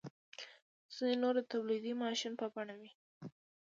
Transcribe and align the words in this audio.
ځینې 0.95 1.15
نور 1.21 1.33
د 1.37 1.41
تولیدي 1.51 1.93
ماشین 2.03 2.33
په 2.39 2.45
بڼه 2.53 2.75
وي. 2.79 2.91